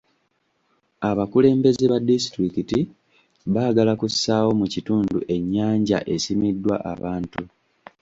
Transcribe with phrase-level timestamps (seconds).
[1.09, 2.79] Abakulembeze ba disitulikiti
[3.53, 7.41] baagala kussaawo mu kitundu ennyanja esimiddwa abantu.